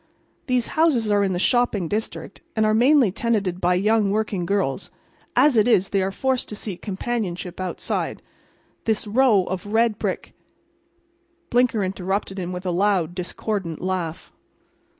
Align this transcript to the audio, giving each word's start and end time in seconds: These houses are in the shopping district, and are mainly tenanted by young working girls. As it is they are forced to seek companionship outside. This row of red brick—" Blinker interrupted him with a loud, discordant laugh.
These 0.47 0.69
houses 0.73 1.11
are 1.11 1.23
in 1.23 1.33
the 1.33 1.37
shopping 1.37 1.87
district, 1.87 2.41
and 2.55 2.65
are 2.65 2.73
mainly 2.73 3.11
tenanted 3.11 3.61
by 3.61 3.75
young 3.75 4.09
working 4.09 4.47
girls. 4.47 4.89
As 5.35 5.55
it 5.55 5.67
is 5.67 5.89
they 5.89 6.01
are 6.01 6.09
forced 6.09 6.49
to 6.49 6.55
seek 6.55 6.81
companionship 6.81 7.59
outside. 7.61 8.23
This 8.85 9.05
row 9.05 9.43
of 9.43 9.67
red 9.67 9.99
brick—" 9.99 10.33
Blinker 11.51 11.83
interrupted 11.83 12.39
him 12.39 12.51
with 12.51 12.65
a 12.65 12.71
loud, 12.71 13.13
discordant 13.13 13.79
laugh. 13.79 14.31